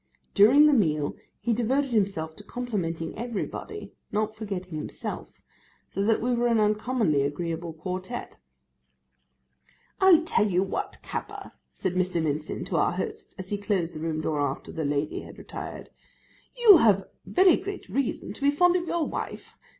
During 0.33 0.65
the 0.65 0.73
meal, 0.73 1.15
he 1.39 1.53
devoted 1.53 1.91
himself 1.91 2.35
to 2.37 2.43
complimenting 2.43 3.15
everybody, 3.15 3.93
not 4.11 4.35
forgetting 4.35 4.73
himself, 4.73 5.31
so 5.91 6.01
that 6.03 6.23
we 6.23 6.33
were 6.33 6.47
an 6.47 6.59
uncommonly 6.59 7.21
agreeable 7.21 7.71
quartette. 7.71 8.37
'I'll 9.99 10.23
tell 10.23 10.47
you 10.49 10.63
what, 10.63 10.97
Capper,' 11.03 11.51
said 11.71 11.93
Mr. 11.93 12.19
Mincin 12.19 12.65
to 12.65 12.77
our 12.77 12.93
host, 12.93 13.35
as 13.37 13.51
he 13.51 13.59
closed 13.59 13.93
the 13.93 13.99
room 13.99 14.21
door 14.21 14.41
after 14.41 14.71
the 14.71 14.85
lady 14.85 15.21
had 15.21 15.37
retired, 15.37 15.91
'you 16.57 16.77
have 16.77 17.07
very 17.27 17.55
great 17.55 17.87
reason 17.87 18.33
to 18.33 18.41
be 18.41 18.49
fond 18.49 18.75
of 18.75 18.87
your 18.87 19.05
wife. 19.05 19.55